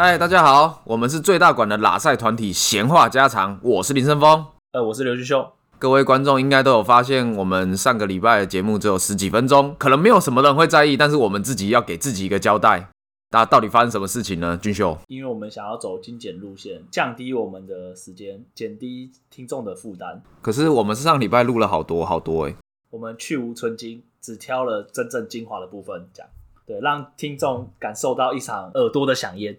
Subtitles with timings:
[0.00, 5.50] 嗨，大家好，我们是最大馆的拉赛团体闲话家常，我是林森峰，呃，我是刘俊秀。
[5.76, 12.88] 各位观众应该都有发现，我们上个礼拜的节目只有十几分钟，可能没有什么人会在意，但是我们自己要给自己一个交代。
[13.32, 14.56] 那到底发生什么事情呢？
[14.56, 20.22] 俊秀，因为我们想要走精简路线，降低我们的时间，减低听众的负担。
[20.40, 22.56] 可是我们上礼拜录了好多好多哎、欸，
[22.90, 26.24] 我们去无存精，只挑了真正精华的部分讲，
[26.64, 29.58] 对，让听众感受到一场耳朵的饗宴。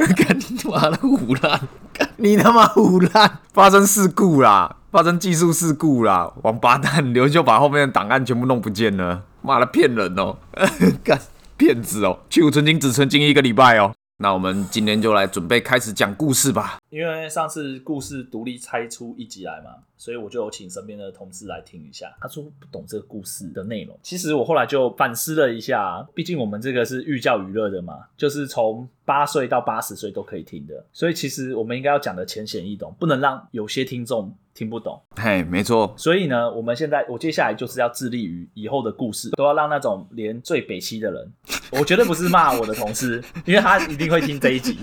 [0.16, 1.60] 干你妈的胡烂！
[2.16, 3.38] 你他妈胡乱！
[3.52, 4.76] 发生事故啦！
[4.90, 6.32] 发生技术事故啦！
[6.42, 9.22] 王八蛋，刘秀把后面的档案全部弄不见了！
[9.42, 10.38] 妈的，骗人哦！
[11.04, 11.20] 干
[11.58, 12.20] 骗子哦！
[12.30, 13.92] 去无存金只存金一个礼拜哦。
[14.22, 16.78] 那我们今天就来准备开始讲故事吧。
[16.90, 22.12] 因为上次故事独立拆出一集来嘛，所以我就有请身边的同事来听一下。
[22.20, 23.96] 他说不懂这个故事的内容。
[24.02, 30.84] 其实我后来就反思了一下，毕竟我们这个是寓教于乐的嘛，就是从八岁到八十岁都可以听的。
[30.92, 35.00] 所以其实我们应该要讲的浅显易懂，不能让有些听众听不懂。
[35.14, 35.94] 嘿，没错。
[35.96, 41.32] 所以呢，我们现在我接下来就是要致力于以后的故事都要让那种连最北西的人，
[41.70, 44.76] 我绝对不是骂我的同事，因为他一定会听这一集。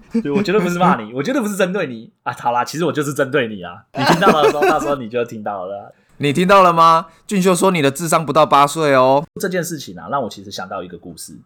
[0.22, 2.32] 对，我绝对不是骂你， 我绝对不是针对你啊！
[2.38, 3.84] 好啦，其实我就是针对你啊！
[3.96, 5.94] 你听到了的时候，到时候你就听到了。
[6.18, 7.06] 你听到了吗？
[7.26, 9.24] 俊秀说你的智商不到八岁哦。
[9.40, 11.38] 这件事情啊，让我其实想到一个故事。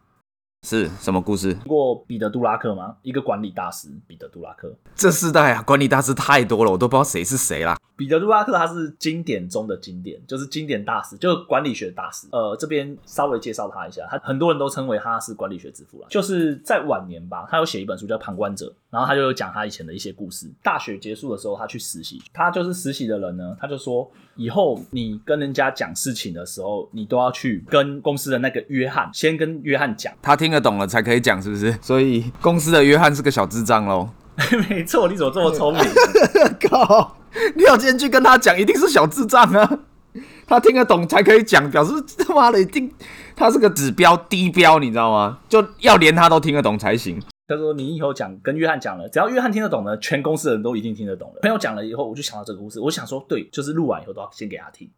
[0.66, 1.54] 是什么故事？
[1.54, 2.96] 听过彼得·杜拉克吗？
[3.02, 4.72] 一个管理大师，彼得·杜拉克。
[4.94, 7.76] 这世代啊，管理大师太多了，我都不知道谁是谁啦。
[8.00, 12.26] 彼得·杜拉克他是经典中的经典，就是经典大师，就是管理学大师。
[12.32, 16.06] 呃，这边稍微介绍他一下，他很多人都称为他是管理学之父了。
[16.10, 20.46] 就是在晚年吧，他有写一本书叫《旁观者》，然后他就有讲他以前的一些故事。
[20.62, 30.50] 大学结束的时候，他去实习，他就是实习的人呢，他就说，以后你跟人家讲事情的时候，你都要去跟公司的那个约翰，先跟约翰讲，他听。
[30.50, 31.72] 听得懂了才可以讲，是不是？
[31.80, 34.08] 所以公司的约翰是个小智障喽。
[34.68, 35.80] 没错，你怎么这么聪明？
[36.68, 37.16] 靠！
[37.54, 39.78] 你要今天去跟他讲，一定是小智障啊！
[40.46, 42.92] 他听得懂才可以讲，表示他妈的一定
[43.36, 45.38] 他是个指标低标，你知道吗？
[45.48, 47.20] 就要连他都听得懂才行。
[47.46, 54.88] 他说：“你以后讲跟约翰讲了，只要约翰听得懂呢，全公司的人都一定听得懂了。”朋友讲了以后，我就想到这个故事，我想说，对，就是录完以后都要先给他听。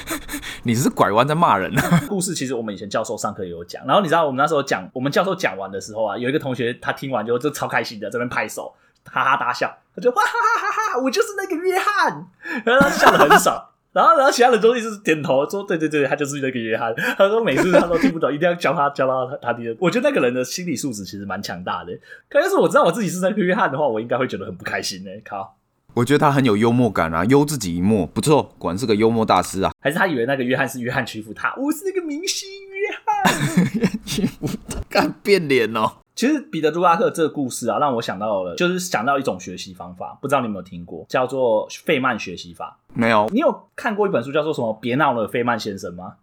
[0.64, 2.02] 你是拐弯在骂人啊？
[2.08, 8.72] 故事其实我们以前教授上课也有讲，然后你知道我们那时候讲，我们教授讲完的时候啊，有一个同学他听完就就超开心的，这边拍手，
[9.04, 12.26] 哈哈大笑，他就哇哈哈哈哈，我就是那个约翰，
[12.64, 13.68] 然后他笑的很少。
[13.92, 21.92] 然后，然后其他人都一直点头说：“对对对，他就是那个约翰。”他说：“每次他都听不懂，一定要教他教到他他听。”我觉得那个人的心理素质其实蛮强大的。
[22.28, 25.10] 可要是我知道我自己是那个约翰的话，我应该会觉得很不开心呢。
[25.24, 25.56] 靠！
[25.94, 29.72] 我觉得他很有幽默感啊，幽自己一默，不错，果然是个幽默大师啊。
[29.80, 31.52] 还是他以为那个约翰是约翰屈服他？
[31.56, 35.94] 我是那个明星约翰屈服他， 敢变脸哦。
[36.20, 42.78] 其实彼得·杜拉克这个故事啊，让我想到了，就是想到一种学习方法，不知道你有没有听过，叫做费曼学习法。
[42.92, 44.70] 没有，你有看过一本书叫做什么？
[44.82, 46.16] 别闹了，费曼先生吗？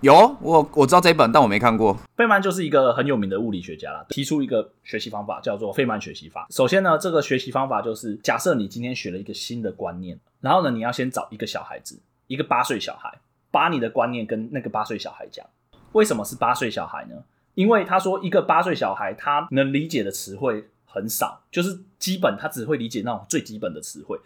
[0.00, 1.96] 有，我我知道这一本，但我没看过。
[2.16, 6.48] 费曼就是一个很有名的物理学家啦，提出一个学习方法，叫做费曼学习法。
[6.50, 13.16] 首先呢，这个学习方法就是，假设你今天学了一个新的观念，然后呢，你要先找一个小孩子，一个八岁小孩，
[13.52, 15.46] 把你的观念跟那个八岁小孩讲。
[15.92, 17.14] 为什么是八岁小孩呢？
[17.56, 24.20] 因为他说，一个八岁小孩他能理解的词汇很少，就是基本他只会理解那种最基本的词汇，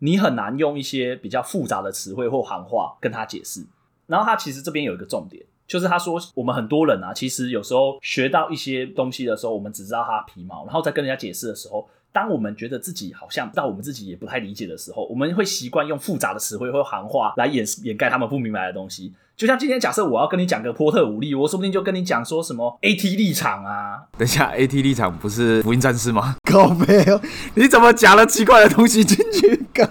[0.00, 3.64] 你很难用一些比较复杂的词汇或行话跟他解释。
[4.06, 19.14] 然后他其实这边有一个重点，就是他说我们很多人啊，其实有时候学到一些东西的时候，我们只知道他皮毛，然后再跟人家解释的时候，当我们觉得自己好像到我们自己也不太理解的时候，我们会习惯用复杂的词汇或行话来掩掩盖他们不明白的东西。
[19.36, 24.02] 就像今天假设我要跟你讲个波特五力，我说不定就跟你讲说什么 AT 立场啊。
[24.16, 26.36] 等一下，AT 立场不是福音战士吗？
[26.50, 27.20] 靠没有，
[27.54, 29.88] 你怎么夹了奇怪的东西进去干？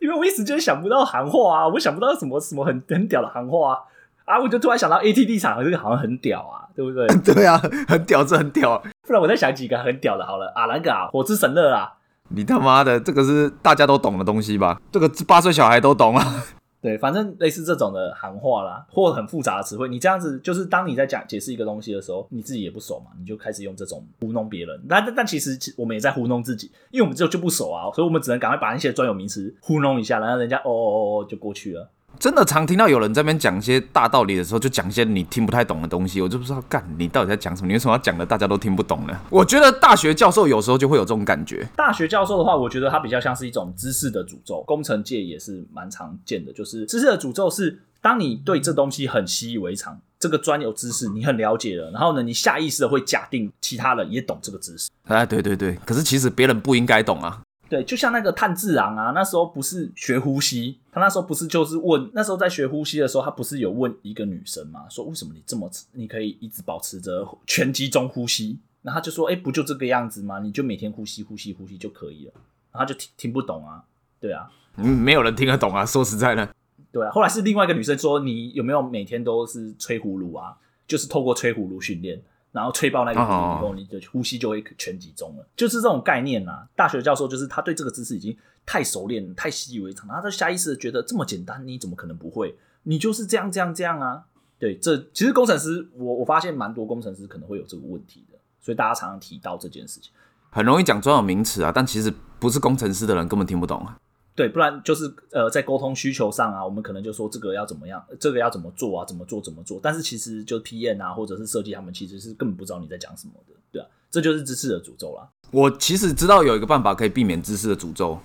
[0.00, 3.78] 因为我一时间想不到行话啊，我想不到什么什么很很屌的行话啊，
[4.24, 7.06] 啊，我就突然想到 AT 立场这个好像很屌啊，对不对？
[7.34, 8.82] 对啊，很屌，这很屌。
[9.06, 11.92] 不然我再想几个很屌的，好了啊，那个啊，火之神乐啊。
[12.30, 14.80] 你他妈的，这个是大家都懂的东西吧？
[14.90, 16.44] 这个八岁小孩都懂啊。
[16.82, 24.82] 对，反正类似这种的行话啦，或很复杂的词汇，你这样子就是当你在讲解释一个东西的时候，你自己也不熟嘛，你就开始用这种糊弄别人。
[24.88, 31.88] 但但其实我们也在糊弄自己，因为我们就就不熟啊，所以我们只能赶快把那些专有名词糊弄一下，然后人家哦哦哦哦就过去了。
[32.18, 37.66] 真的常听到有人在那边讲一些大道理的时候，就讲一些你听不太懂的东西，我就不知道干你到底在讲什么？
[37.66, 39.18] 你为什么要讲的大家都听不懂呢？
[39.28, 41.66] 我觉得大学教授有时候就会有这种感觉。
[41.76, 54.88] 大学教授的话，我觉得他比较像是一种知识的诅咒，工程界也是蛮常见的，就是知识的诅咒是当你对这东西很习以为常，这个专有知识你很了解了，然后呢，你下意识的会假定其他人也懂这个知识。
[55.08, 57.40] 哎，对对对，可是其实别人不应该懂啊。
[57.72, 68.58] 对，就像那个炭治郎啊，那时候不是学呼吸，他那时候不是就是问，那时候在学呼吸的时候，他不是有问一个女生嘛，说为什么你这么，你可以一直保持着全集中呼吸？
[68.82, 70.38] 然后他就说，哎，不就这个样子吗？
[70.40, 72.32] 你就每天呼吸呼吸呼吸就可以了。
[72.72, 73.82] 然后就听听不懂啊，
[74.20, 76.46] 对啊，嗯，没有人听得懂啊，说实在的，
[76.92, 77.10] 对啊。
[77.10, 80.54] 后来是另外一个女生说，你有没有每天都是吹葫芦啊？
[80.86, 82.20] 就是透过吹葫芦训练。
[82.52, 86.68] 然后吹爆那个瓶以后，你的呼吸就会全集中了，就是这种概念啊。
[86.76, 92.54] 大学教授就是他对这个知识已经太熟练、太习以为常，他就下意识的觉得这么简单，你怎么可能不会？
[92.84, 94.24] 你就是这样、这样、这样啊。
[94.58, 100.12] 对，这其实工程师，我我发现蛮多工程师可能会有这个问题的，所以大家常常提到这件事情，
[100.50, 103.98] 很容易讲专有名词啊，但其实不是工程师的人根本听不懂啊。
[104.34, 109.78] 对，不然就是呃，在沟通需求上啊，我们可能就说这个要怎么样，这个要怎么做啊，怎么做怎么做。
[109.82, 115.28] 但是其实就 PM 啊，或者是设计，他们其实是根本不知道你在讲什么的，对啊，这就是知识的诅咒啦。
[115.50, 118.18] 我其实知道有一个办法可以避免知识的诅咒。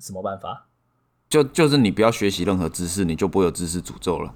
[0.00, 0.66] 什么办法？
[1.28, 4.34] 就就是你不要学习任何知识，你就不会有知识诅咒了，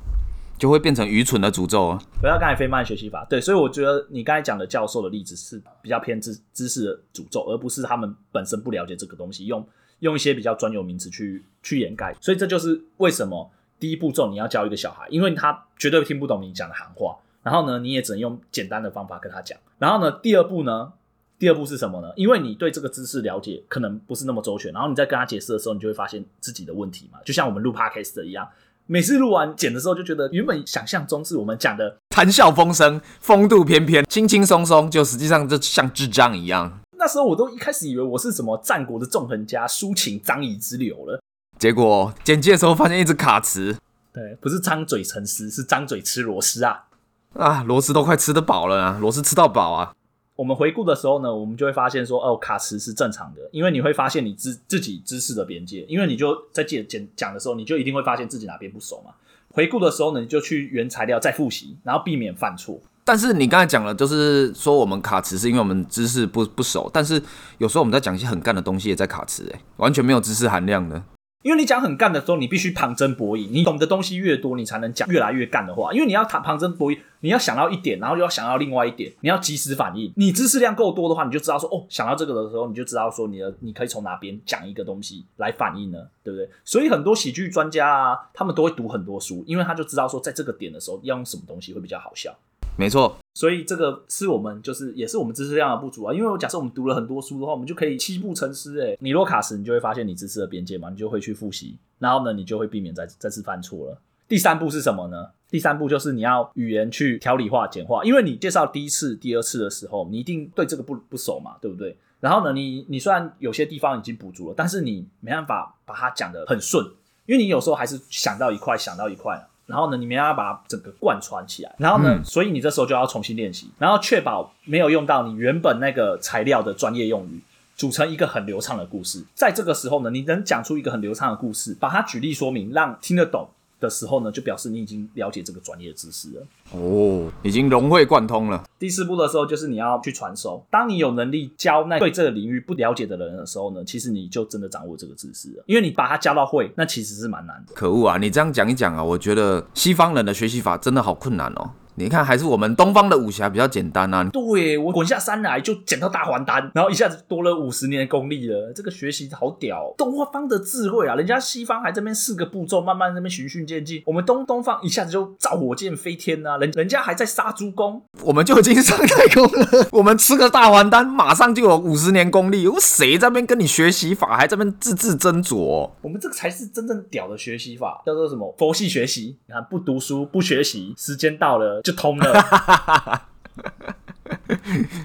[0.57, 1.99] 就会变成愚蠢的诅咒啊。
[2.21, 9.67] 不要刚才费曼学习法，对，所以我觉得你刚才讲的教授的例子是比较偏知知识的诅咒，而不是他们本身不了解这个东西用。
[10.01, 19.59] 用一些比较专有名词去去掩盖，所以这就是为什么第一步骤你要教一个小孩，因为他绝对听不懂你讲的行话，然后呢，你也只能用简单的方法跟他讲。
[19.79, 20.93] 然后呢，第二步呢，
[21.39, 22.11] 第二步是什么呢？
[22.17, 27.19] 因为你对这个知识了解可能不是那么周全，然后你在跟他解释的时候，你就会发现自己的问题嘛。
[27.25, 28.49] 就像我们录 Podcast 一样，
[28.87, 36.81] 每次录完剪的时候，就觉得原本想象中是我们讲的谈笑风生、风度翩翩、轻轻松松，就实际上就像智障一样。
[37.07, 41.23] 那时候我都一开始以为我是什么战国的纵横家，抒情张仪之流了。
[41.57, 43.77] 结果剪辑的时候发现一直卡词。
[44.13, 46.87] 对，不是张嘴沉思，是张嘴吃螺丝啊！
[47.35, 49.95] 啊，螺丝都快吃得饱了啊，螺丝吃到饱啊！
[50.35, 59.13] 我们回顾的时候呢，我们就会发现说，哦，卡词是正常的，因为你会发现你知自己知识的边界，因为你就在剪剪讲的时候，你就一定会发现自己哪边不熟嘛。
[59.53, 62.81] 回顾的时候呢，你就去原材料再复习，然后避免犯错。
[63.07, 67.23] 但是你刚才讲了，就是说我们卡词是因为我们知识不不熟，但是
[67.59, 71.01] 有时候我们在讲一些很干的东西也在卡词，哎，完全没有知识含量的。
[71.43, 75.93] 因为你讲很干的时候，你必须旁征博引，你懂的东西越多，你才能讲越来越干的话。
[75.93, 80.13] 因为你要谈旁征博引，你要想到一点，然后又要想到另外一点，你要及时反应。
[80.17, 86.51] 你知识量够多的话，你就知道说，哦，想到这个的时候，你就知道说你的你可以从哪边讲一个东西来反应呢，对不对？
[86.65, 92.37] 所以很多喜剧专家啊，他们都会读很多书，因为他就知道说，在这个点的时候要用什么东西会比较好笑。
[92.79, 96.13] 没错，所以这个是我们就是也是我们知识量的不足啊。
[96.13, 98.79] 因为我假设我们读了很多书的话，我们就可以七步成诗。
[98.79, 103.99] 诶，你若卡时，你就会发现你知识的边界嘛，你就会去复习，然后呢，你就会避免再再次犯错了。
[104.29, 105.31] 第三步是什么呢？
[105.49, 108.05] 第三步就是你要语言去条理化、简化。
[108.05, 111.97] 因为你介绍第一次、第二次的时候，你一定对这个不不熟嘛，对不对？
[112.21, 116.85] 然后呢，你你虽然有些地方已经补足了，但是你没办法把它讲得很顺，
[117.27, 119.49] 因为你有时候还是想到一块，想到一块。
[119.67, 121.75] 然后呢，你们要把它整个贯穿起来。
[121.79, 127.41] 然后呢，嗯、所以你这时候就要重新练习，然后确保没有用到你原本那个材料的专业用语，
[127.77, 129.25] 组成一个很流畅的故事。
[129.35, 133.49] 在这个时候呢，你能讲出一个很流畅的故事，把它举例说明，让听得懂。
[133.79, 136.43] 的时候呢，就表示你已经了解这个专业知识了
[136.73, 138.65] 哦，已经融会贯通了。
[138.79, 140.65] 第四步的时候，就是你要去传授。
[140.71, 147.75] 当你有能力教那对这个领域不了解的人的时候呢，其实你就真的掌握这个知识了，因为你把它教到会，那其实是蛮难的。
[147.75, 148.19] 可恶啊！
[148.19, 151.71] 你这样讲一讲啊，我觉得西方人的学习法真的好困难哦。
[151.99, 154.23] 你看，还是我们东方的武侠比较简单啊。
[154.25, 158.71] 对，我滚下山来就捡到大还丹，然后一下子多了五十年的功力了。
[158.75, 161.15] 这个学习好屌，东方的智慧啊！
[161.15, 164.03] 人家西方还这边四个步骤，慢慢那边循序渐进。
[164.05, 166.59] 我们东东方一下子就造火箭飞天啊！
[166.59, 169.89] 人人家还在杀猪工，我们就已经上太空了。
[169.93, 172.69] 我们吃个大还丹，马上就有五十年功力。
[172.69, 175.91] 我谁在那边跟你学习法，还在那边字字斟酌？
[176.03, 178.55] 我们这个才是真正屌的学习法，叫做什么？
[178.59, 179.39] 佛系学习。
[179.47, 181.81] 你看，不读书不学习，时间到了。
[181.87, 183.23] 就通了。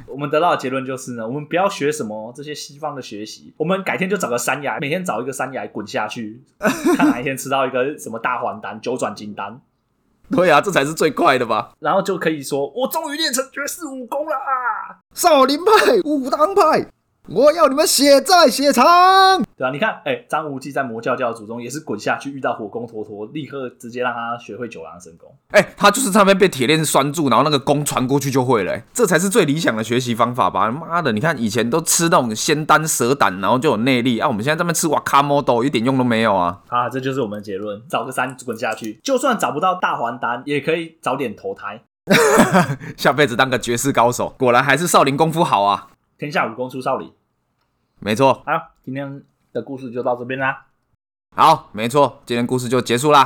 [0.07, 6.41] 我们得到的结论就是呢，我们不要学什么这些西方的学习，我们改天就找个山崖，每天找一个山崖滚下去，
[6.97, 9.61] 看哪一天吃到一个什么大还丹、九转金丹。
[10.31, 11.73] 对啊，这才是最快的吧？
[11.79, 14.97] 然后就可以说，我终于练成绝世武功了啊！
[15.13, 16.87] 少林派、武当派。
[17.33, 18.83] 我要你们血债血偿。
[19.55, 25.33] 对啊，你看，哎、欸，张无忌在魔教教主中也是滚下去遇到火攻陀陀，立刻直接让他学会九阳神功。
[25.51, 30.69] 哎、欸，他就是上面被铁链拴住，然后那个弓传过去就会了、欸，这才是最理想的学习方法吧？
[30.69, 36.59] 妈的，你看以前都吃那种仙丹蛇胆，然后就有内力啊，我们现在这边吃瓦卡莫豆，一点用都没有啊！
[36.67, 41.81] 啊，这就是我们的结论，找个山滚下去，就算找不到大还丹，也可以早点投胎，
[42.97, 44.35] 下辈子当个绝世高手。
[44.37, 45.87] 果然还是少林功夫好啊！
[46.17, 47.09] 天下武功出少林。
[48.03, 49.21] 没错，好，今天
[49.53, 50.65] 的故事就到这边啦。
[51.35, 53.23] 好，没错，今天故事就结束啦。